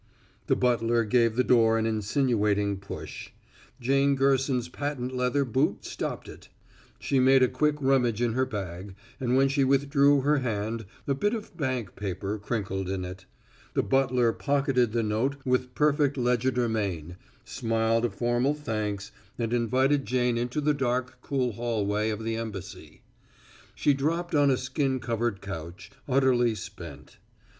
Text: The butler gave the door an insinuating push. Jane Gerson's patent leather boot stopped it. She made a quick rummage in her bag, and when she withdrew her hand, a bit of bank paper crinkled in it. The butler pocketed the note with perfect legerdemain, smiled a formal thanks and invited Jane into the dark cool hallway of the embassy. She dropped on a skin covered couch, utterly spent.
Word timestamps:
The 0.47 0.55
butler 0.55 1.03
gave 1.03 1.35
the 1.35 1.43
door 1.43 1.77
an 1.77 1.85
insinuating 1.85 2.77
push. 2.77 3.29
Jane 3.79 4.15
Gerson's 4.15 4.67
patent 4.67 5.15
leather 5.15 5.45
boot 5.45 5.85
stopped 5.85 6.27
it. 6.27 6.49
She 6.97 7.19
made 7.19 7.43
a 7.43 7.47
quick 7.47 7.75
rummage 7.79 8.19
in 8.19 8.33
her 8.33 8.47
bag, 8.47 8.95
and 9.19 9.37
when 9.37 9.47
she 9.47 9.63
withdrew 9.63 10.21
her 10.21 10.39
hand, 10.39 10.85
a 11.05 11.13
bit 11.13 11.35
of 11.35 11.55
bank 11.55 11.95
paper 11.95 12.39
crinkled 12.39 12.89
in 12.89 13.05
it. 13.05 13.25
The 13.75 13.83
butler 13.83 14.33
pocketed 14.33 14.91
the 14.91 15.03
note 15.03 15.35
with 15.45 15.75
perfect 15.75 16.17
legerdemain, 16.17 17.15
smiled 17.45 18.03
a 18.05 18.09
formal 18.09 18.55
thanks 18.55 19.11
and 19.37 19.53
invited 19.53 20.07
Jane 20.07 20.35
into 20.35 20.61
the 20.61 20.73
dark 20.73 21.21
cool 21.21 21.51
hallway 21.51 22.09
of 22.09 22.23
the 22.23 22.37
embassy. 22.37 23.01
She 23.75 23.93
dropped 23.93 24.33
on 24.33 24.49
a 24.49 24.57
skin 24.57 24.99
covered 24.99 25.41
couch, 25.43 25.91
utterly 26.09 26.55
spent. 26.55 27.19